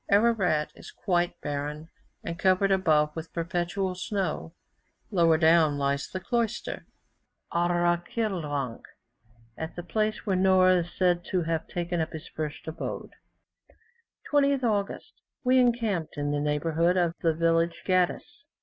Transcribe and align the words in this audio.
Ararat 0.09 0.71
is 0.75 0.89
quite 0.89 1.39
barren, 1.41 1.87
and 2.23 2.39
covered 2.39 2.71
above 2.71 3.15
with 3.15 3.31
perpetual 3.33 3.93
snow; 3.93 4.51
lower 5.11 5.37
down 5.37 5.77
lies 5.77 6.07
the 6.07 6.19
cloister, 6.19 6.87
Arakilvank, 7.53 8.81
at 9.55 9.75
the 9.75 9.83
place 9.83 10.25
where 10.25 10.35
Noah 10.35 10.77
is 10.77 10.91
said 10.91 11.23
to 11.25 11.43
have 11.43 11.67
taken 11.67 12.01
up 12.01 12.13
his 12.13 12.27
first 12.27 12.67
abode. 12.67 13.11
20th 14.31 14.63
August. 14.63 15.21
We 15.43 15.59
encamped 15.59 16.17
in 16.17 16.31
the 16.31 16.39
neighbourhood 16.39 16.97
of 16.97 17.13
the 17.21 17.35
village 17.35 17.83
Gadis. 17.85 18.43